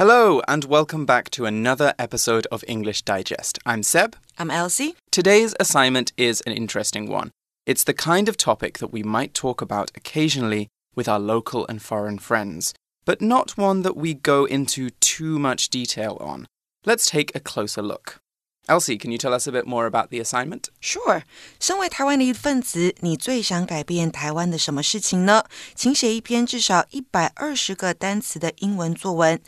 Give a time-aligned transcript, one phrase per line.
[0.00, 3.58] Hello, and welcome back to another episode of English Digest.
[3.66, 4.16] I'm Seb.
[4.38, 4.94] I'm Elsie.
[5.10, 7.32] Today's assignment is an interesting one.
[7.66, 11.82] It's the kind of topic that we might talk about occasionally with our local and
[11.82, 12.72] foreign friends,
[13.04, 16.46] but not one that we go into too much detail on.
[16.86, 18.20] Let's take a closer look.
[18.68, 20.68] Elsie, can you tell us a bit more about the assignment?
[20.80, 21.22] Sure.
[21.58, 25.44] 身为台湾的一份子，你最想改变台湾的什么事情呢？
[25.74, 29.40] 请写一篇至少一百二十个单词的英文作文，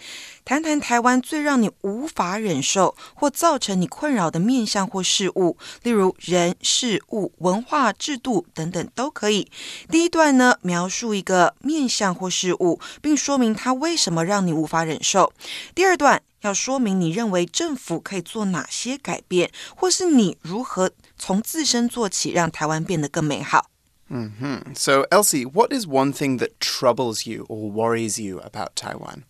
[0.44, 9.48] 谈谈台湾最让你无法忍受或造成你困扰的面向或事物，例如人、事物、文化、制度等等都可以。
[9.88, 15.32] 第一段呢，描述一个面向或事物，并说明它为什么让你无法忍受。
[15.76, 16.22] 第二段。
[16.41, 23.69] 要说明你认为政府可以做哪些改变，或是你如何从自身做起，让台湾变得更美好。
[24.09, 24.75] Mm -hmm.
[24.77, 29.23] So, Elsie, what is one thing that troubles you or worries you about Taiwan?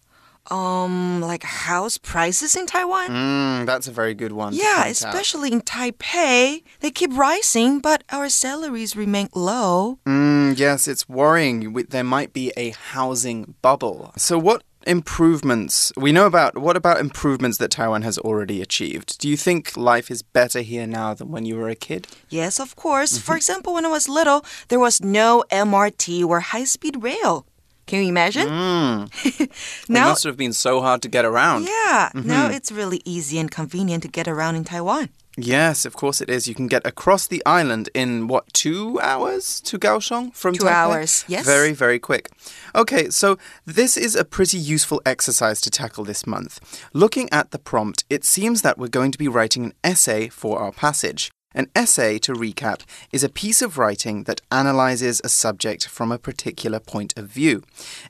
[0.50, 3.09] Um, like house prices in Taiwan?
[3.09, 4.54] Mm, that's a very good one.
[4.54, 5.54] Yeah, especially out.
[5.54, 6.63] in Taipei.
[6.80, 9.98] They keep rising, but our salaries remain low.
[10.05, 11.74] Mm, yes, it's worrying.
[11.90, 14.13] There might be a housing bubble.
[14.16, 19.19] So, what improvements we know about what about improvements that Taiwan has already achieved?
[19.19, 22.07] Do you think life is better here now than when you were a kid?
[22.29, 23.19] Yes, of course.
[23.19, 23.37] For mm-hmm.
[23.37, 27.47] example, when I was little, there was no MRT or high-speed rail.
[27.87, 28.47] Can you imagine?
[28.47, 29.89] Mm.
[29.89, 31.67] now, it must have been so hard to get around.
[31.67, 32.27] Yeah, mm -hmm.
[32.27, 35.09] now it's really easy and convenient to get around in Taiwan.
[35.37, 36.47] Yes, of course it is.
[36.47, 40.71] You can get across the island in what, two hours to Kaohsiung from Two Taipei?
[40.71, 41.47] hours, yes.
[41.47, 42.29] Very, very quick.
[42.74, 46.61] Okay, so this is a pretty useful exercise to tackle this month.
[46.93, 50.59] Looking at the prompt, it seems that we're going to be writing an essay for
[50.59, 51.30] our passage.
[51.55, 52.80] An essay, to recap,
[53.11, 57.63] is a piece of writing that analyzes a subject from a particular point of view.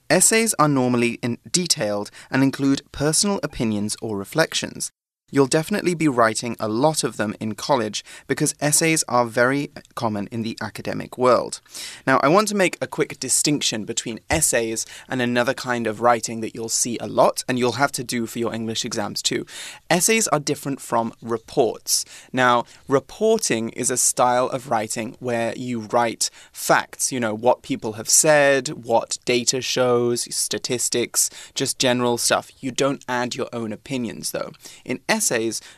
[0.09, 1.19] Essays are normally
[1.51, 4.91] detailed and include personal opinions or reflections.
[5.35, 10.29] You'll definitely be writing a lot of them in college because essays are very common
[10.31, 11.63] in the academic world.
[12.07, 16.43] Now, I want to make a quick distinction between essays and another kind of writing
[16.43, 19.47] that you'll see a lot and you'll have to do for your English exams too.
[19.89, 22.05] Essays are different from reports.
[22.31, 27.95] Now, reporting is a style of writing where you write facts, you know, what people
[27.95, 32.51] have said, what data shows, statistics, just general stuff.
[32.61, 34.53] You don't add your own opinions though.
[34.85, 35.22] In essays,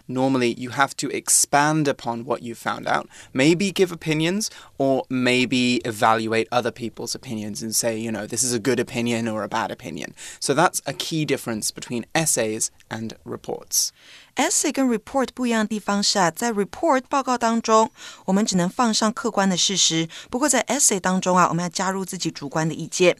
[0.09, 5.77] normally you have to expand upon what you found out, maybe give opinions, or maybe
[5.85, 9.49] evaluate other people's opinions and say, you know, this is a good opinion or a
[9.49, 10.15] bad opinion.
[10.41, 13.93] So that's a key difference between essays and reports.
[14.37, 17.91] Essay 跟 report 不一样的地方是啊，在 report 报告当中，
[18.25, 23.17] 我们只能放上客观的事实；不过在 essay 当中啊，我们要加入自己主观的意见。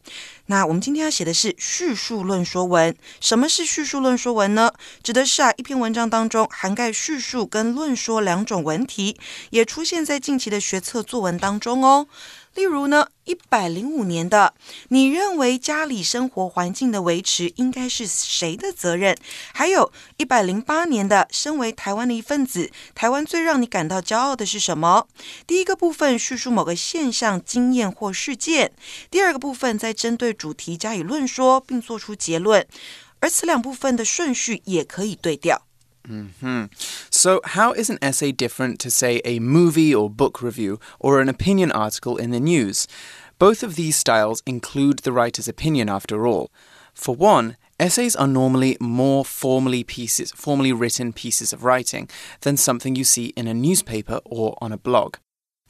[0.47, 2.95] 那我们今天要写的是叙述论说文。
[3.21, 4.73] 什么是叙述论说文呢？
[5.03, 9.17] 指的是啊，一篇文章当中涵盖叙述跟论说两种文题，
[9.51, 12.07] 也出现在近期的学测作文当中哦。
[12.55, 14.55] 例如呢，一百零五年的，
[14.89, 19.17] 你认为家里生活环境的维持应该是谁的责任？
[19.53, 25.09] 还有一百零八年的，身为台湾的一份子，台湾最让你感到骄傲的是什么？
[25.47, 28.69] 第一个部分叙述某个现象、经验或事件；
[29.11, 32.67] 第二个部分再针对主题加以论说，并做出结论。
[33.19, 35.63] 而此两部分的顺序也可以对调。
[36.09, 36.69] Mm -hmm.
[37.11, 41.29] So, how is an essay different to, say, a movie or book review or an
[41.29, 42.87] opinion article in the news?
[43.39, 46.51] Both of these styles include the writer's opinion, after all.
[46.95, 52.09] For one, essays are normally more formally pieces, formally written pieces of writing
[52.41, 55.17] than something you see in a newspaper or on a blog.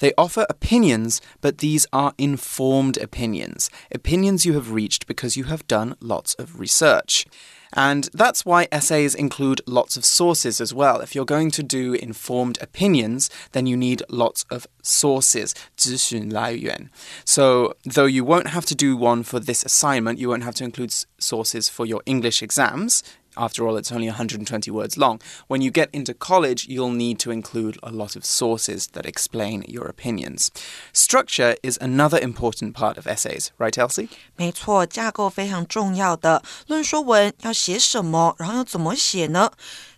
[0.01, 5.67] They offer opinions, but these are informed opinions, opinions you have reached because you have
[5.67, 7.27] done lots of research.
[7.74, 11.02] And that's why essays include lots of sources as well.
[11.02, 16.90] If you're going to do informed opinions, then you need lots of sources, 资讯来源.
[17.26, 20.64] So, though you won't have to do one for this assignment, you won't have to
[20.64, 23.04] include sources for your English exams.
[23.38, 25.22] After all, it's only 120 words long.
[25.48, 29.64] When you get into college, you'll need to include a lot of sources that explain
[29.68, 30.50] your opinions.
[30.92, 34.10] Structure is another important part of essays, right, Elsie?
[34.36, 36.44] 没错，架构非常重要的。
[36.68, 39.52] 论说文要写什么，然后要怎么写呢？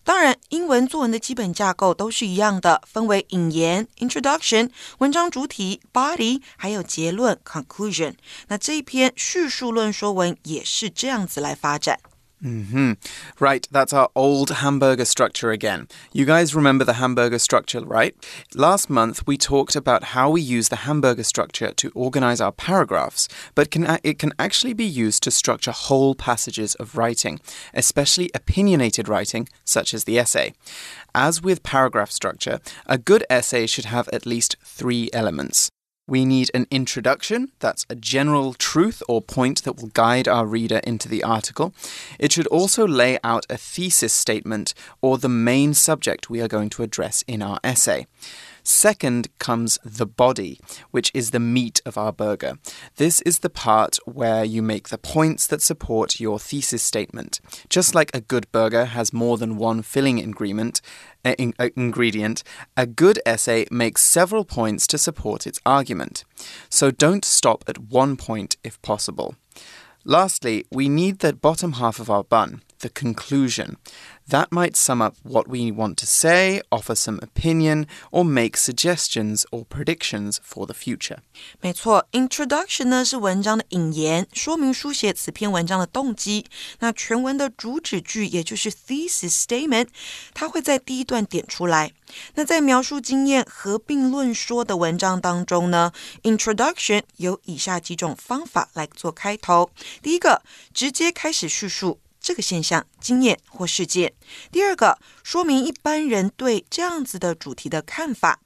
[0.04, 4.69] 当然，英文作文的基本架构都是一样的，分为引言 （introduction）、
[5.00, 8.13] 文章主体 （body） 还有结论 （conclusion）。
[8.50, 12.00] 那这一篇叙述论说文也是这样子来发展。
[12.44, 12.93] Mm hmm.
[13.41, 15.88] Right, that's our old hamburger structure again.
[16.12, 18.15] You guys remember the hamburger structure, right?
[18.55, 23.27] Last month we talked about how we use the hamburger structure to organize our paragraphs,
[23.55, 27.41] but can, it can actually be used to structure whole passages of writing,
[27.73, 30.53] especially opinionated writing, such as the essay.
[31.15, 35.71] As with paragraph structure, a good essay should have at least three elements.
[36.08, 40.81] We need an introduction, that's a general truth or point that will guide our reader
[40.85, 41.75] into the article.
[42.20, 44.73] It should also lay out a thesis statement
[45.03, 48.06] or the main subject we are going to address in our essay.
[48.67, 50.59] Second comes the body,
[50.91, 52.59] which is the meat of our burger.
[52.97, 57.41] This is the part where you make the points that support your thesis statement.
[57.69, 60.81] Just like a good burger has more than one filling ingredient,
[61.25, 62.43] in, uh, ingredient,
[62.77, 66.25] a good essay makes several points to support its argument.
[66.69, 69.37] So don't stop at one point if possible.
[70.05, 73.77] Lastly, we need the bottom half of our bun, the conclusion.
[74.30, 79.44] That might sum up what we want to say, offer some opinion, or make suggestions
[79.52, 81.18] or predictions for the future.
[81.60, 86.46] 没错，introduction 呢是文章的引言，说明书写此篇文章的动机。
[86.80, 89.88] 那全文的主旨句，也就是 thesis statement，
[90.34, 91.92] 它会在第一段点出来。
[92.36, 95.92] 那在描述经验、合并论说的文章当中呢，
[96.24, 99.69] introduction 有以下几种方法来做开头。
[100.02, 100.42] 第一个，
[100.74, 102.00] 直接开始叙述。
[102.26, 104.12] 这个现象、经验或事件。
[104.50, 108.40] 第二个，说明一般人对这样子的主题的看法。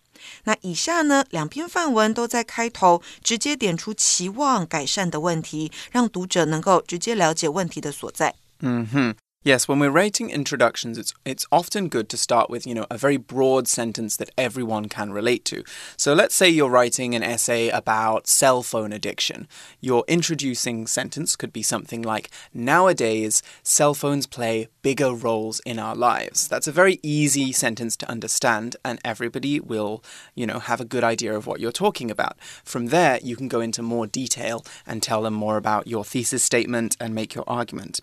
[0.44, 8.34] 那以下呢，两篇范文都在开头直接点出期望改善的问题，让读者能够直接了解问题的所在。
[8.58, 9.14] 嗯哼。
[9.42, 13.16] Yes, when we're writing introductions, it's it's often good to start with, you know, a very
[13.16, 15.64] broad sentence that everyone can relate to.
[15.96, 19.48] So let's say you're writing an essay about cell phone addiction.
[19.80, 25.94] Your introducing sentence could be something like, Nowadays, cell phones play bigger roles in our
[25.94, 26.46] lives.
[26.46, 30.04] That's a very easy sentence to understand, and everybody will,
[30.34, 32.38] you know, have a good idea of what you're talking about.
[32.62, 36.44] From there, you can go into more detail and tell them more about your thesis
[36.44, 38.00] statement and make your argument.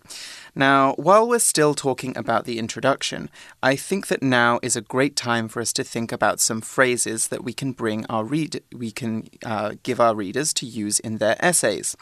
[0.56, 3.28] Now, while we're still talking about the introduction,
[3.62, 7.28] I think that now is a great time for us to think about some phrases
[7.28, 11.18] that we can bring our read we can uh, give our readers to use in
[11.18, 11.96] their essays.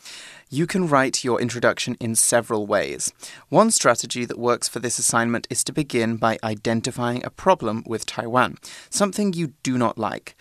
[0.48, 3.12] You can write your introduction in several ways.
[3.48, 8.06] One strategy that works for this assignment is to begin by identifying a problem with
[8.06, 8.58] Taiwan,
[8.90, 10.36] something you do not like.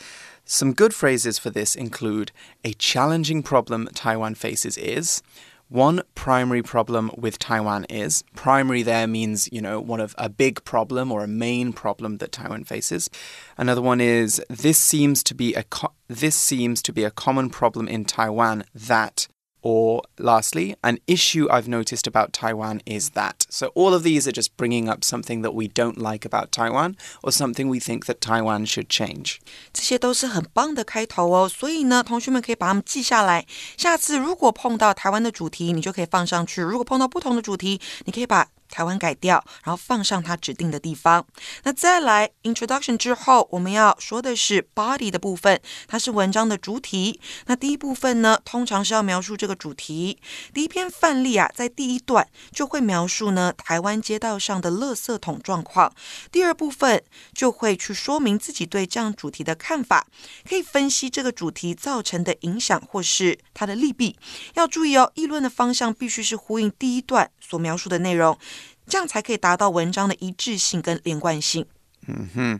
[0.47, 2.31] Some good phrases for this include
[2.63, 5.23] a challenging problem Taiwan faces is
[5.69, 10.63] one primary problem with Taiwan is primary there means, you know, one of a big
[10.63, 13.09] problem or a main problem that Taiwan faces.
[13.57, 15.63] Another one is this seems to be a
[16.07, 19.27] this seems to be a common problem in Taiwan that
[19.64, 23.44] or lastly, an issue I've noticed about Taiwan is that.
[23.50, 26.96] So all of these are just bringing up something that we don't like about Taiwan
[27.22, 29.38] or something we think that Taiwan should change.
[29.74, 33.46] 这些都是很棒的开头哦，所以呢，同学们可以把它们记下来。
[33.76, 41.25] 下次如果碰到台湾的主题，你就可以放上去；如果碰到不同的主题，你可以把 台湾改掉，然后放上它指定的地方。
[41.63, 47.19] 那再来 introduction 之后，我们要说的是 body 的部分，它是文章的主体。
[47.45, 50.19] 那第一部分呢，通常是要描述这个主题。
[50.53, 55.93] 第一篇范例啊，在第一段就会描述呢台湾街道上的垃圾桶状况。
[56.31, 57.03] 第二部分
[57.33, 60.07] 就会去说明自己对这样主题的看法，
[60.47, 64.17] 可以分析这个主题造成的影响或是它的利弊。
[64.55, 68.37] 要注意哦，议论的方向必须是呼应第一段所描述的内容。
[68.87, 71.65] 这样才可以达到文章的一致性跟连贯性。
[72.07, 72.59] 嗯哼。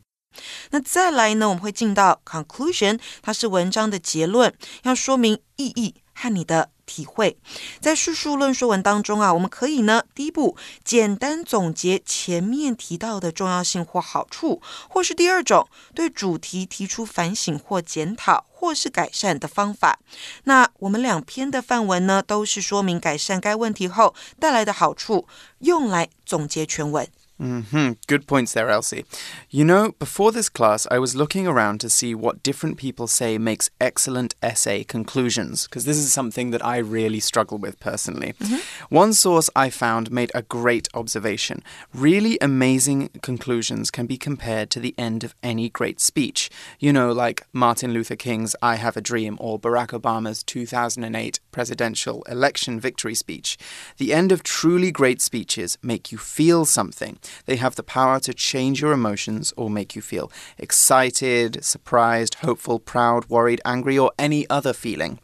[0.72, 1.48] 那再来呢？
[1.48, 6.72] 我们会进到 conclusion，它是文章的结论，要说明意义和你的。
[6.86, 7.38] 体会，
[7.80, 20.00] 在叙述论说文当中啊，我们可以呢，第一步简单总结前面提到的重要性或好处，或是第二种对主题提出反省或检讨，或是改善的方法。
[20.44, 25.28] 那我们两篇的范文呢，都是说明改善该问题后带来的好处，
[25.60, 27.08] 用来总结全文。
[27.40, 27.92] Mm hmm.
[28.08, 29.04] Good points there, Elsie.
[29.50, 33.38] You know, before this class, I was looking around to see what different people say
[33.38, 38.36] makes excellent essay conclusions, because this is something that I really struggle with personally.
[38.40, 38.62] Mm -hmm.
[38.90, 41.62] One source I found made a great observation.
[41.94, 46.50] Really amazing conclusions can be compared to the end of any great speech.
[46.80, 52.24] You know, like Martin Luther King's I Have a Dream or Barack Obama's 2008 presidential
[52.30, 53.58] election victory speech.
[53.98, 57.18] The end of truly great speeches make you feel something.
[57.46, 62.80] They have the power to change your emotions or make you feel excited, surprised, hopeful,
[62.80, 65.20] proud, worried, angry, or any other feeling.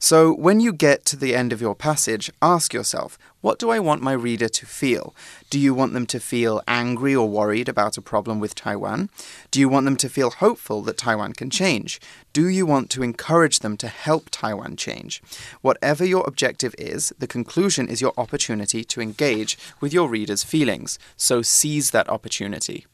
[0.00, 3.78] So when you get to the end of your passage, ask yourself, what do I
[3.78, 5.14] want my reader to feel?
[5.50, 9.08] Do you want them to feel angry or worried about a problem with Taiwan?
[9.50, 12.00] Do you want them to feel hopeful that Taiwan can change?
[12.32, 15.22] Do you want to encourage them to help Taiwan change?
[15.62, 20.98] Whatever your objective is, the conclusion is your opportunity to engage with your reader's feelings.
[21.16, 22.86] So seize that opportunity.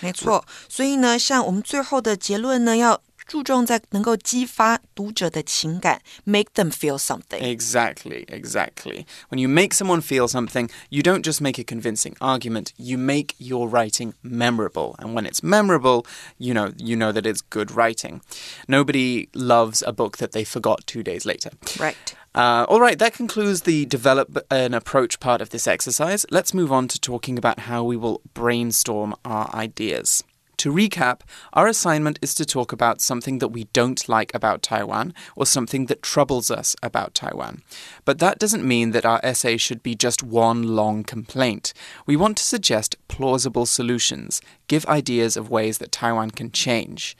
[0.00, 7.38] 没错，所以呢，像我们最后的结论呢，要 注重在能够激发读者的情感，make them feel something.
[7.40, 9.06] Exactly, exactly.
[9.28, 13.34] When you make someone feel something, you don't just make a convincing argument, you make
[13.38, 14.96] your writing memorable.
[14.98, 16.04] And when it's memorable,
[16.38, 18.20] you know, you know that it's good writing.
[18.66, 21.50] Nobody loves a book that they forgot 2 days later.
[21.78, 22.16] Right.
[22.34, 26.26] Uh, all right, that concludes the develop an approach part of this exercise.
[26.30, 30.24] Let's move on to talking about how we will brainstorm our ideas.
[30.65, 31.21] To recap,
[31.53, 35.85] our assignment is to talk about something that we don't like about Taiwan or something
[35.85, 37.61] that troubles us about Taiwan.
[38.03, 41.71] But that doesn't mean that our essay should be just one long complaint.
[42.07, 47.15] We want to suggest plausible solutions, give ideas of ways that Taiwan can change.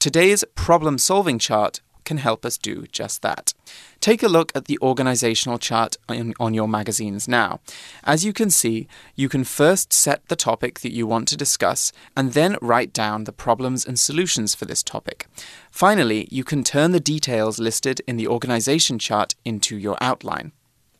[0.00, 1.80] Today's problem solving chart
[2.10, 3.54] can help us do just that.
[4.00, 7.60] Take a look at the organizational chart on, on, your magazines now.
[8.02, 11.92] As you can see, you can first set the topic that you want to discuss
[12.16, 15.28] and then write down the problems and solutions for this topic.
[15.70, 20.50] Finally, you can turn the details listed in the organization chart into your outline.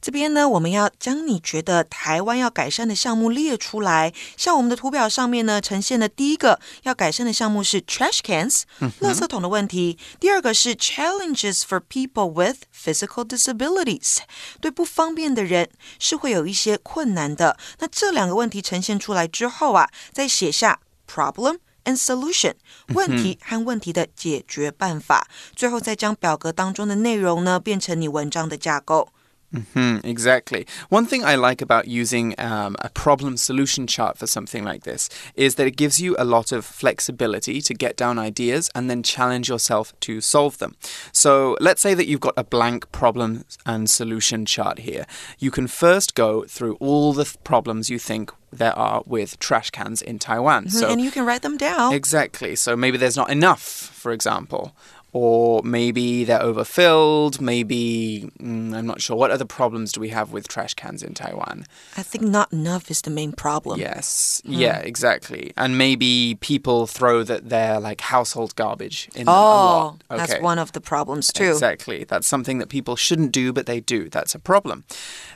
[0.00, 4.12] 这边呢，我们要将你觉得台湾要改善的项目列出来。
[4.36, 8.62] 像我们的图表上面呢，呈现的第一个要改善的项目是 trash cans，
[9.00, 14.18] 垃圾桶的问题；第二个是 challenges for people with physical disabilities，
[14.60, 17.58] 对不方便的人是会有一些困难的。
[17.80, 21.58] 那这两个问题呈现出来之后啊，再写下 problem。
[21.84, 22.52] and solution
[22.88, 25.26] 问题和问题的解决办法，
[25.56, 29.08] 最后再将表格当中的内容呢变成你文章的架构。
[29.52, 30.66] Mm -hmm, exactly.
[30.90, 35.08] One thing I like about using um, a problem solution chart for something like this
[35.34, 39.02] is that it gives you a lot of flexibility to get down ideas and then
[39.02, 40.76] challenge yourself to solve them.
[41.12, 45.04] So let's say that you've got a blank problem and solution chart here.
[45.38, 50.02] You can first go through all the problems you think there are with trash cans
[50.02, 50.62] in Taiwan.
[50.64, 51.92] Mm -hmm, so, and you can write them down.
[51.94, 52.56] Exactly.
[52.56, 54.72] So maybe there's not enough, for example
[55.12, 57.40] or maybe they're overfilled.
[57.40, 59.16] Maybe mm, I'm not sure.
[59.16, 61.66] What other problems do we have with trash cans in Taiwan?
[61.96, 63.80] I think not enough is the main problem.
[63.80, 64.56] Yes, mm.
[64.56, 65.52] yeah, exactly.
[65.56, 70.18] And maybe people throw that their like household garbage in oh, okay.
[70.18, 71.50] that's one of the problems too.
[71.50, 74.08] Exactly, that's something that people shouldn't do, but they do.
[74.08, 74.84] That's a problem.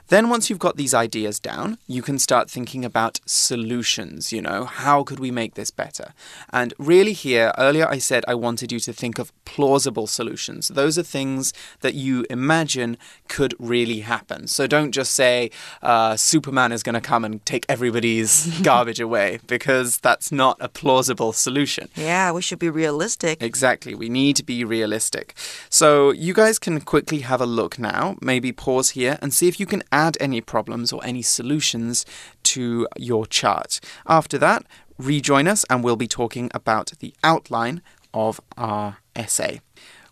[0.08, 4.32] Then, once you've got these ideas down, you can start thinking about solutions.
[4.32, 6.12] You know, how could we make this better?
[6.52, 9.32] And really, here, earlier I said I wanted you to think of
[9.64, 10.68] plausible solutions.
[10.68, 14.46] Those are things that you imagine could really happen.
[14.46, 15.50] So don't just say
[15.82, 20.68] uh, Superman is going to come and take everybody's garbage away, because that's not a
[20.68, 21.88] plausible solution.
[21.96, 23.42] Yeah, we should be realistic.
[23.42, 23.94] Exactly.
[23.94, 25.34] We need to be realistic.
[25.70, 29.58] So you guys can quickly have a look now, maybe pause here and see if
[29.58, 32.04] you can add any problems or any solutions
[32.52, 33.80] to your chart.
[34.06, 34.66] After that,
[34.98, 37.80] rejoin us and we'll be talking about the outline
[38.14, 39.60] of our essay.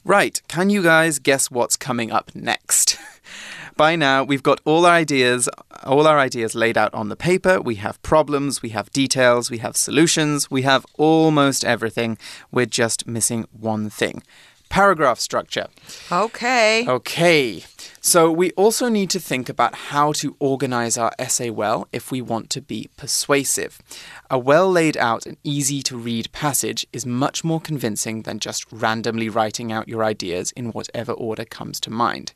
[0.04, 2.98] Right, can you guys guess what's coming up next?
[3.76, 5.48] By now, we've got all our ideas,
[5.84, 7.60] all our ideas laid out on the paper.
[7.60, 12.18] We have problems, we have details, we have solutions, we have almost everything.
[12.50, 14.22] We're just missing one thing.
[14.72, 15.66] Paragraph structure.
[16.10, 16.88] Okay.
[16.88, 17.62] Okay.
[18.00, 22.22] So, we also need to think about how to organize our essay well if we
[22.22, 23.82] want to be persuasive.
[24.30, 28.64] A well laid out and easy to read passage is much more convincing than just
[28.72, 32.32] randomly writing out your ideas in whatever order comes to mind.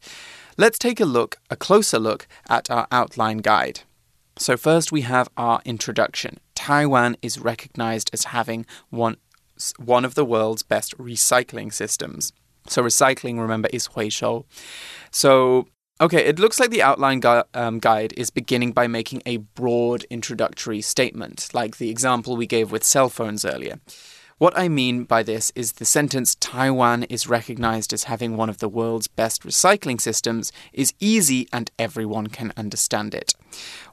[0.59, 3.81] Let's take a look, a closer look, at our outline guide.
[4.39, 6.39] So, first we have our introduction.
[6.55, 9.17] Taiwan is recognized as having one,
[9.79, 12.33] one of the world's best recycling systems.
[12.69, 14.45] So recycling, remember, is 回收.
[15.11, 15.67] So
[15.99, 20.05] Okay, it looks like the outline gu um, guide is beginning by making a broad
[20.11, 23.81] introductory statement, like the example we gave with cell phones earlier.
[24.38, 28.58] What I mean by this is the sentence Taiwan is recognized as having one of
[28.58, 33.36] the world's best recycling systems is easy and everyone can understand it.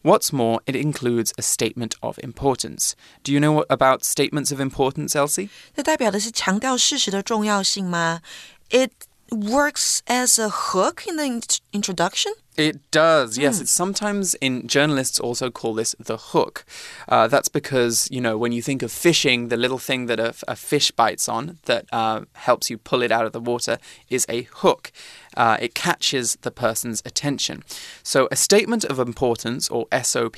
[0.00, 2.96] What's more, it includes a statement of importance.
[3.22, 5.50] Do you know what about statements of importance, Elsie?
[5.76, 8.22] 这代表的是强调事实的重要性吗？
[8.70, 8.92] It
[9.28, 11.42] works as a hook in the
[11.72, 12.32] introduction.
[12.55, 13.57] it does, yes.
[13.57, 13.61] Mm.
[13.61, 16.65] It's sometimes in journalists also call this the hook.
[17.09, 20.35] Uh, that's because you know when you think of fishing, the little thing that a,
[20.47, 23.79] a fish bites on that uh, helps you pull it out of the water
[24.09, 24.91] is a hook.
[25.35, 27.63] Uh, it catches the person's attention.
[28.03, 30.37] So, a statement of importance, or SOP,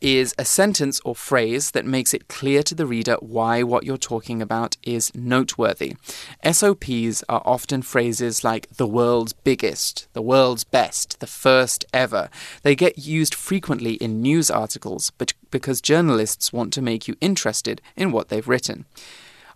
[0.00, 3.96] is a sentence or phrase that makes it clear to the reader why what you're
[3.96, 5.96] talking about is noteworthy.
[6.50, 12.28] SOPs are often phrases like the world's biggest, the world's best, the first ever.
[12.62, 17.80] They get used frequently in news articles, but because journalists want to make you interested
[17.96, 18.86] in what they've written.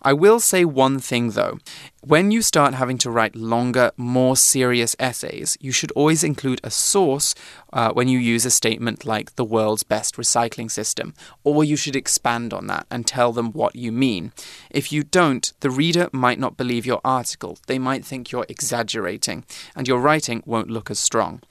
[0.03, 1.59] I will say one thing though.
[2.03, 6.71] When you start having to write longer, more serious essays, you should always include a
[6.71, 7.35] source
[7.71, 11.95] uh, when you use a statement like the world's best recycling system, or you should
[11.95, 14.31] expand on that and tell them what you mean.
[14.71, 17.59] If you don't, the reader might not believe your article.
[17.67, 21.41] They might think you're exaggerating, and your writing won't look as strong.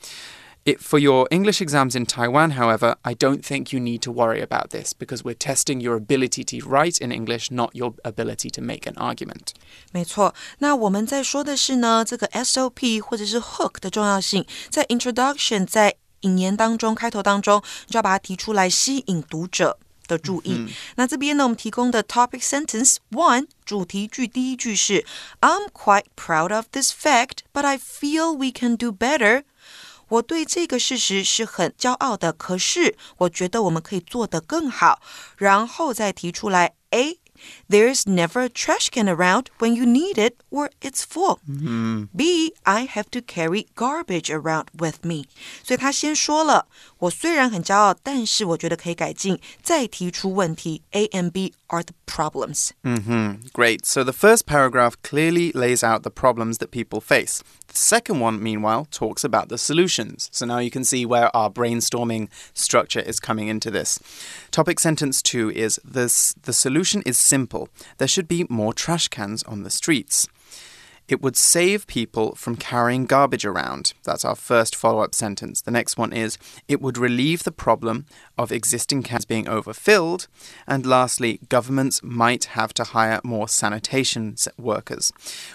[0.70, 4.42] It, for your English exams in Taiwan, however, I don't think you need to worry
[4.42, 8.62] about this because we're testing your ability to write in English, not your ability to
[8.62, 9.54] make an argument.
[9.92, 19.78] 没错，那我们在说的是呢，这个 SOP 或者是 hook 的重要性，在 introduction 在引言当中开头当中，就要把它提出来，吸引读者。
[20.08, 20.68] 的注意，
[20.98, 25.04] 那这边呢，我们提供的 topic sentence one 主题句第一句是
[25.42, 29.46] I'm quite proud of this fact, but I feel we can do better.
[30.10, 35.02] 我对这个事实是很骄傲的，可是我觉得我们可以做得更好，
[35.38, 36.74] 然后再提出来。
[36.92, 37.20] A
[37.70, 41.40] There's never a trash can around when you need it or it's full.
[41.48, 42.06] Mm-hmm.
[42.16, 45.26] B, I have to carry garbage around with me.
[45.62, 46.68] 所以他先说了，
[47.00, 49.40] 我虽然很骄傲，但是我觉得可以改进。
[49.62, 52.70] 再提出问题，A and B are the problems.
[52.84, 53.48] Mm-hmm.
[53.54, 53.86] Great.
[53.86, 57.42] So the first paragraph clearly lays out the problems that people face.
[57.68, 60.30] The second one, meanwhile, talks about the solutions.
[60.32, 64.00] So now you can see where our brainstorming structure is coming into this.
[64.52, 67.70] Topic sentence two is this the solution is simple.
[67.98, 70.28] There should be more trash cans on the streets.
[71.11, 73.95] It would save people from carrying garbage around.
[74.05, 75.61] That's our first follow up sentence.
[75.61, 76.39] The next one is
[76.69, 78.07] it would relieve the problem
[78.39, 80.29] of existing cans being overfilled.
[80.69, 85.13] And lastly, governments might have to hire more sanitation workers.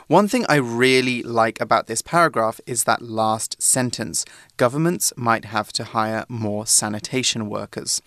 [0.08, 4.26] One thing I really like about this paragraph is that last sentence
[4.58, 8.02] governments might have to hire more sanitation workers.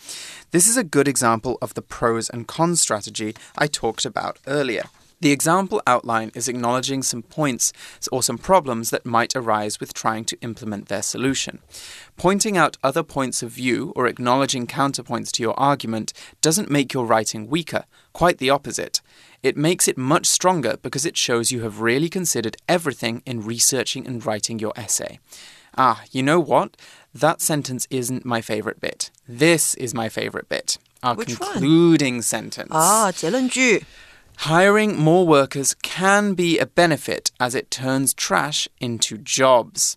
[0.51, 4.85] This is a good example of the pros and cons strategy I talked about earlier.
[5.24, 7.72] The example outline is acknowledging some points
[8.12, 11.60] or some problems that might arise with trying to implement their solution.
[12.18, 17.06] Pointing out other points of view or acknowledging counterpoints to your argument doesn't make your
[17.06, 19.00] writing weaker, quite the opposite.
[19.42, 24.06] It makes it much stronger because it shows you have really considered everything in researching
[24.06, 25.20] and writing your essay.
[25.78, 26.76] Ah, you know what?
[27.16, 29.10] That sentence isn't my favorite bit.
[29.26, 30.78] This is my favorite bit.
[31.02, 32.22] Our Which concluding one?
[32.24, 32.72] sentence.
[32.72, 33.84] Ah, 结论句。
[34.38, 39.96] Hiring more workers can be a benefit as it turns trash into jobs.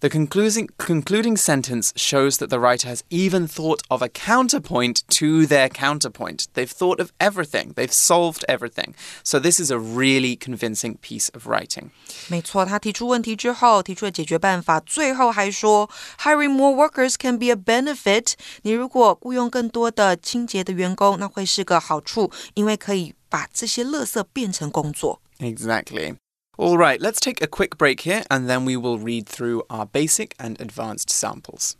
[0.00, 5.44] The concluding, concluding sentence shows that the writer has even thought of a counterpoint to
[5.44, 6.46] their counterpoint.
[6.54, 8.94] They've thought of everything, they've solved everything.
[9.24, 11.90] So, this is a really convincing piece of writing.
[12.28, 15.90] 没错，他提出问题之后，提出了解决办法，最后还说，
[16.20, 18.34] hiring more workers can be a benefit。
[18.62, 25.20] 你如果雇佣更多的清洁的员工，那会是个好处，因为可以 把这些垃圾变成工作。
[25.38, 26.16] Exactly.
[26.56, 29.86] All right, let's take a quick break here and then we will read through our
[29.86, 31.76] basic and advanced samples.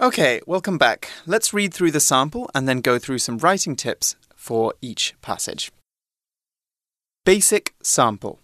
[0.00, 1.08] Okay, welcome back.
[1.26, 5.71] Let's read through the sample and then go through some writing tips for each passage.
[7.23, 8.41] Basic sample.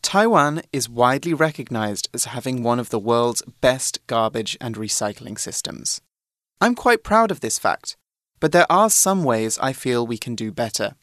[0.00, 6.00] Taiwan is widely recognized as having one of the world's best garbage and recycling systems.
[6.60, 7.96] I'm quite proud of this fact,
[8.38, 10.94] but there are some ways I feel we can do better.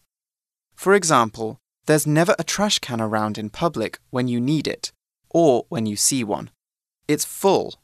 [0.73, 4.93] For example, there's never a trash can around in public when you need it,
[5.29, 6.51] or when you see one.
[7.09, 7.75] It's full.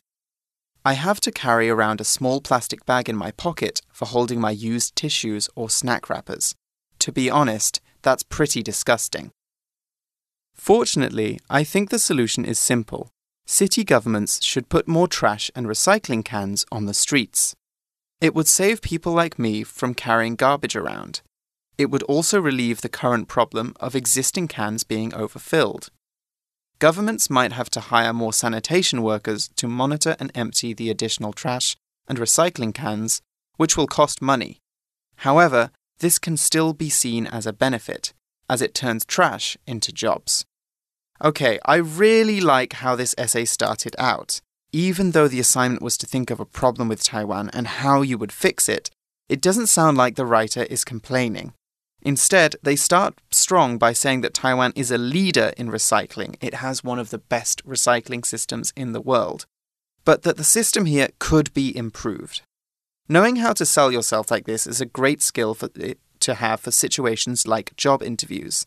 [0.86, 4.52] I have to carry around a small plastic bag in my pocket for holding my
[4.52, 6.56] used tissues or snack wrappers.
[7.00, 9.32] To be honest, that's pretty disgusting.
[10.54, 13.10] Fortunately, I think the solution is simple.
[13.46, 17.56] City governments should put more trash and recycling cans on the streets.
[18.20, 21.22] It would save people like me from carrying garbage around.
[21.78, 25.90] It would also relieve the current problem of existing cans being overfilled.
[26.84, 31.78] Governments might have to hire more sanitation workers to monitor and empty the additional trash
[32.10, 33.22] and recycling cans,
[33.56, 34.60] which will cost money.
[35.20, 38.12] However, this can still be seen as a benefit,
[38.50, 40.44] as it turns trash into jobs.
[41.24, 44.42] Okay, I really like how this essay started out.
[44.74, 48.18] Even though the assignment was to think of a problem with Taiwan and how you
[48.18, 48.90] would fix it,
[49.30, 51.54] it doesn't sound like the writer is complaining.
[52.06, 56.36] Instead, they start strong by saying that Taiwan is a leader in recycling.
[56.42, 59.46] It has one of the best recycling systems in the world.
[60.04, 62.42] But that the system here could be improved.
[63.08, 65.70] Knowing how to sell yourself like this is a great skill for,
[66.20, 68.66] to have for situations like job interviews.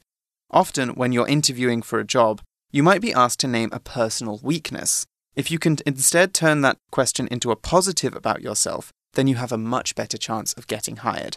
[0.50, 2.40] Often, when you're interviewing for a job,
[2.72, 5.06] you might be asked to name a personal weakness.
[5.34, 9.52] If you can instead turn that question into a positive about yourself, then you have
[9.52, 11.36] a much better chance of getting hired.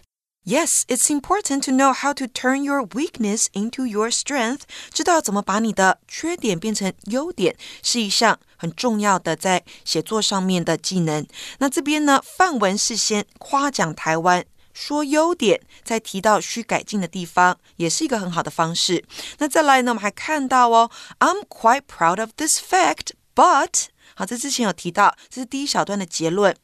[0.50, 4.62] Yes, it's important to know how to turn your weakness into your strength.
[4.92, 11.24] 知道怎么把你的缺点变成优点，是一项很重要的在写作上面的技能。
[11.60, 14.44] 那这边呢，范文是先夸奖台湾。
[14.74, 19.06] 说优点，再提到需改进的地方，也是一个很好的方式。
[19.38, 23.86] 那再来呢，我们还看到哦，I'm quite proud of this fact, but
[24.16, 26.56] 好，这之前有提到，这是第一小段的结论。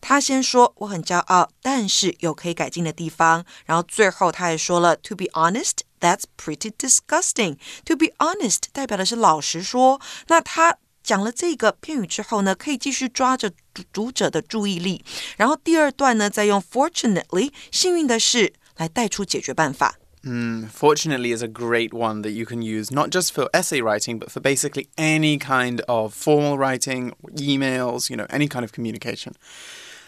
[0.00, 3.44] 他先说我很骄傲，但是有可以改进的地方。
[3.64, 7.58] 然后最后他也说了，To be honest, that's pretty disgusting.
[7.86, 10.00] To be honest 代表的是老实说。
[10.28, 10.78] 那他。
[11.04, 13.52] 讲了这个片语之后呢，可以继续抓着
[13.92, 15.04] 读者的注意力。
[15.36, 19.96] 然后第二段呢，再用 fortunately 幸运的是来带出解决办法。
[20.24, 24.30] Mm, fortunately is a great one that you can use not just for essay writing, but
[24.30, 29.34] for basically any kind of formal writing, emails, you know, any kind of communication.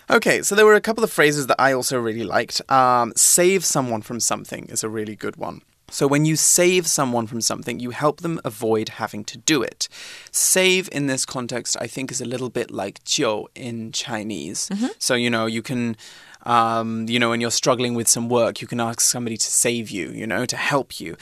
[0.09, 2.63] Okay, so there were a couple of phrases that I also really liked.
[2.71, 5.63] Um, save someone from something is a really good one.
[5.89, 9.89] So, when you save someone from something, you help them avoid having to do it.
[10.33, 14.69] Save in this context, I think, is a little bit like 救 in Chinese.
[14.75, 14.91] Mm -hmm.
[14.99, 15.97] So, you know, you can.
[16.47, 19.91] Um, you know, when you're struggling with some work, you can ask somebody to save
[19.91, 21.17] you, you know, to help you.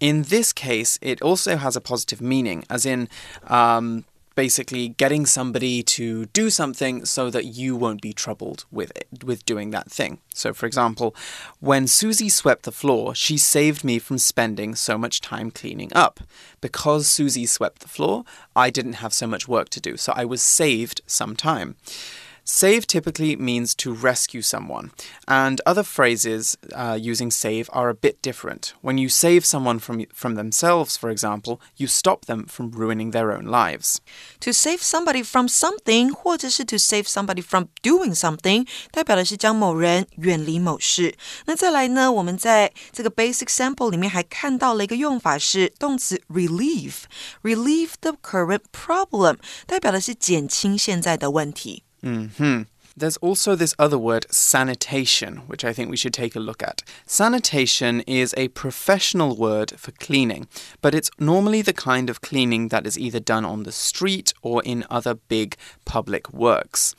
[0.00, 3.08] In this case, it also has a positive meaning, as in,
[3.44, 9.06] um, basically getting somebody to do something so that you won't be troubled with it,
[9.22, 10.18] with doing that thing.
[10.32, 11.14] So, for example,
[11.58, 16.20] when Susie swept the floor, she saved me from spending so much time cleaning up.
[16.62, 18.24] Because Susie swept the floor,
[18.56, 21.76] I didn't have so much work to do, so I was saved some time.
[22.47, 24.91] Save typically means to rescue someone,
[25.27, 28.75] and other phrases uh, using save are a bit different.
[28.81, 33.31] When you save someone from, from themselves, for example, you stop them from ruining their
[33.31, 33.99] own lives.
[34.41, 41.15] To save somebody from something，或者是 to save somebody from doing something，代表的是将某人远离某事。
[41.47, 51.81] 那再来呢，我们在这个 basic sample 里面还看到了一个用法是动词 relieve，relieve the current problem，代表的是减轻现在的问题。
[52.02, 52.62] Mm hmm.
[52.96, 56.82] There's also this other word, sanitation, which I think we should take a look at.
[57.06, 60.48] Sanitation is a professional word for cleaning,
[60.82, 64.62] but it's normally the kind of cleaning that is either done on the street or
[64.64, 66.94] in other big public works.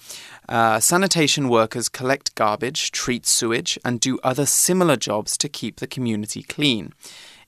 [0.48, 5.88] Uh, sanitation workers collect garbage, treat sewage, and do other similar jobs to keep the
[5.88, 6.94] community clean.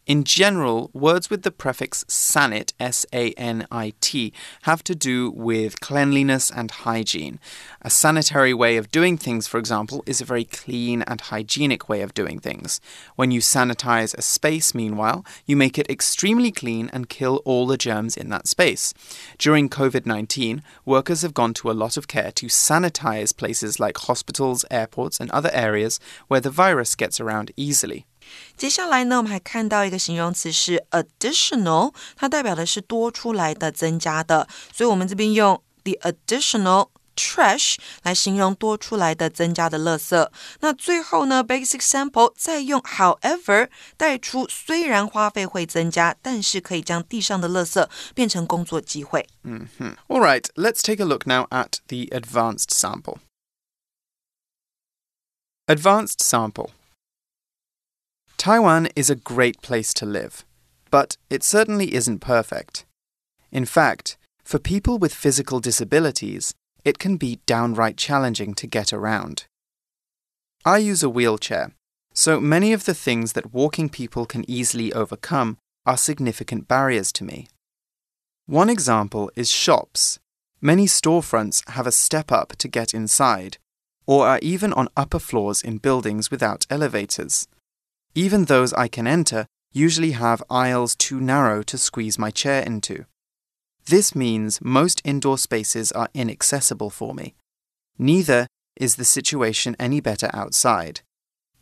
[0.06, 5.32] In general, words with the prefix sanit, S A N I T, have to do
[5.32, 7.40] with cleanliness and hygiene.
[7.82, 12.02] A sanitary way of doing things, for example, is a very clean and hygienic way
[12.02, 12.82] of doing things.
[13.16, 17.78] When you sanitize a space, meanwhile, you make it extremely clean and kill all the
[17.78, 18.94] germs in that space.
[19.38, 23.98] During COVID 19, workers have gone to a lot of care to sanitize places like
[23.98, 28.06] hospitals, airports, and other areas where the virus gets around easily.
[28.57, 40.31] 接下来呢，我们还看到一个形容词是 additional，它代表的是多出来的、增加的，所以我们这边用 the additional。trash 来形容多出来的、增加的垃圾。
[40.61, 47.85] 那最后呢，basic sample 再用 however 带出，虽然花费会增加，但是可以将地上的垃圾
[48.15, 49.27] 变成工作机会。
[49.43, 49.97] 嗯哼。
[50.07, 53.19] All right, let's take a look now at the advanced sample.
[55.67, 56.71] Advanced sample.
[58.44, 60.44] Taiwan is a great place to live,
[60.92, 62.84] but it certainly isn't perfect.
[63.54, 66.54] In fact, for people with physical disabilities,
[66.84, 69.46] it can be downright challenging to get around.
[70.66, 71.72] I use a wheelchair,
[72.14, 77.24] so many of the things that walking people can easily overcome are significant barriers to
[77.24, 77.48] me.
[78.46, 80.20] One example is shops.
[80.60, 83.58] Many storefronts have a step up to get inside,
[84.06, 87.48] or are even on upper floors in buildings without elevators.
[88.16, 93.06] Even those I can enter usually have aisles too narrow to squeeze my chair into.
[93.86, 97.34] This means most indoor spaces are inaccessible for me.
[97.98, 101.02] Neither is the situation any better outside,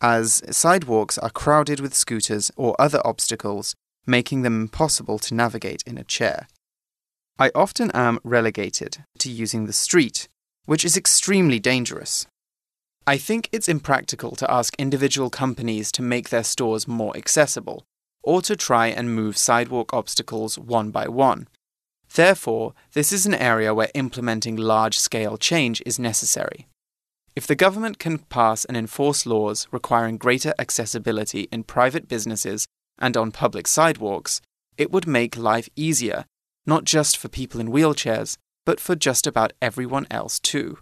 [0.02, 5.98] as sidewalks are crowded with scooters or other obstacles making them impossible to navigate in
[5.98, 6.48] a chair.
[7.38, 10.28] I often am relegated to using the street,
[10.66, 12.28] which is extremely dangerous.
[13.08, 17.84] I think it's impractical to ask individual companies to make their stores more accessible,
[18.22, 21.48] or to try and move sidewalk obstacles one by one.
[22.14, 26.68] Therefore, this is an area where implementing large scale change is necessary.
[27.36, 32.68] If the government can pass and enforce laws requiring greater accessibility in private businesses
[33.00, 34.42] and on public sidewalks,
[34.78, 36.26] it would make life easier,
[36.66, 40.78] not just for people in wheelchairs, but for just about everyone else too.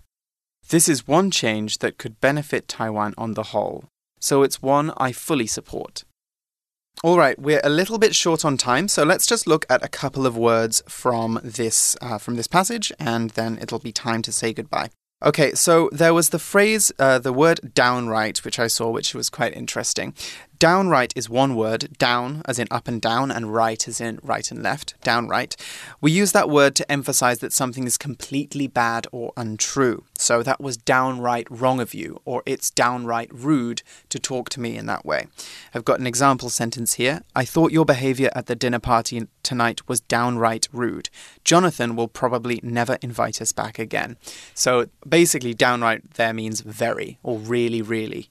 [0.69, 3.85] This is one change that could benefit Taiwan on the whole,
[4.19, 6.03] so it's one I fully support.
[7.03, 9.87] All right, we're a little bit short on time, so let's just look at a
[9.87, 14.31] couple of words from this uh, from this passage, and then it'll be time to
[14.31, 14.89] say goodbye.
[15.25, 19.29] Okay, so there was the phrase, uh, the word downright, which I saw, which was
[19.31, 20.13] quite interesting.
[20.59, 24.51] Downright is one word, down as in up and down, and right as in right
[24.51, 25.55] and left, downright.
[26.01, 30.03] We use that word to emphasize that something is completely bad or untrue.
[30.17, 34.75] So that was downright wrong of you, or it's downright rude to talk to me
[34.75, 35.27] in that way.
[35.73, 37.21] I've got an example sentence here.
[37.33, 41.09] I thought your behavior at the dinner party tonight was downright rude.
[41.45, 44.17] Jonathan will probably never invite us back again.
[44.55, 48.29] So basically, downright there means very or really, really.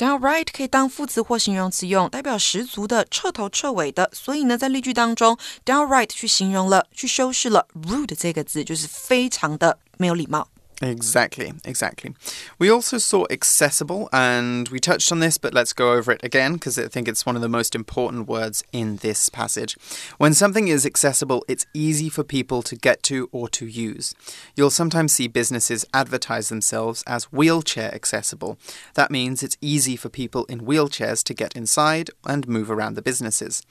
[0.00, 4.10] Downright 可以当副词或形容词用，代表十足的、彻头彻尾的。
[4.14, 10.48] 所以呢，在例句当中，downright 去形容了、去修饰了 rude 这个字，就是非常的没有礼貌。
[10.82, 12.14] Exactly, exactly.
[12.58, 16.54] We also saw accessible, and we touched on this, but let's go over it again
[16.54, 19.76] because I think it's one of the most important words in this passage.
[20.16, 24.14] When something is accessible, it's easy for people to get to or to use.
[24.56, 28.56] You'll sometimes see businesses advertise themselves as wheelchair accessible.
[28.94, 33.02] That means it's easy for people in wheelchairs to get inside and move around the
[33.02, 33.62] businesses.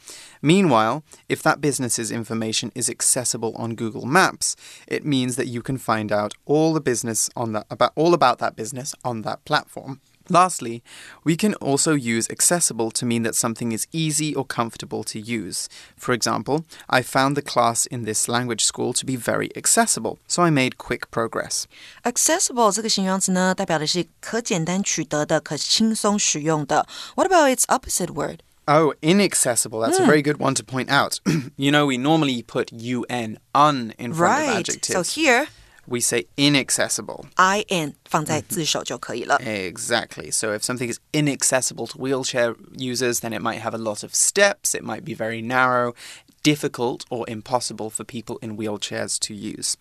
[0.43, 4.56] Meanwhile, if that business's information is accessible on Google Maps,
[4.88, 6.99] it means that you can find out all the business
[7.37, 10.01] on that about all about that business on that platform.
[10.31, 10.83] Lastly,
[11.23, 15.69] we can also use accessible to mean that something is easy or comfortable to use.
[15.99, 20.43] For example, I found the class in this language school to be very accessible, so
[20.43, 21.67] I made quick progress.
[22.05, 26.87] Accessible 这个形容词呢，代表的是可简单取得的、可轻松使用的。
[27.17, 28.38] What about its opposite word?
[28.67, 29.81] Oh, inaccessible.
[29.81, 30.05] That's mm.
[30.05, 31.21] a very good one to point out.
[31.59, 34.49] you know, we normally put un, un in front right.
[34.49, 34.95] of adjectives.
[34.95, 35.49] So here,
[35.88, 37.27] we say inaccessible.
[37.69, 39.38] in 放在字首就可以了.
[39.38, 40.31] Exactly.
[40.31, 44.14] So if something is inaccessible to wheelchair users, then it might have a lot of
[44.14, 45.95] steps, it might be very narrow,
[46.43, 49.77] difficult or impossible for people in wheelchairs to use.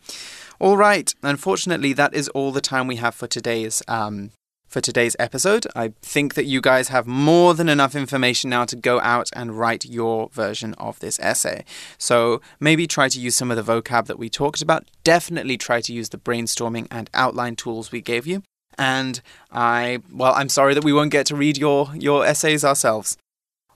[0.60, 1.14] All right.
[1.22, 4.32] Unfortunately, that is all the time we have for today's um,
[4.69, 5.67] for today's episode.
[5.75, 9.59] I think that you guys have more than enough information now to go out and
[9.59, 11.65] write your version of this essay.
[11.97, 14.85] So maybe try to use some of the vocab that we talked about.
[15.03, 18.43] Definitely try to use the brainstorming and outline tools we gave you.
[18.77, 23.17] And I, well, I'm sorry that we won't get to read your, your essays ourselves.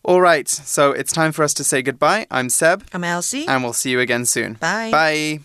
[0.05, 2.27] All right, so it's time for us to say goodbye.
[2.31, 2.85] I'm Seb.
[2.93, 3.47] I'm Elsie.
[3.47, 4.55] And we'll see you again soon.
[4.55, 4.91] Bye.
[4.91, 5.41] Bye.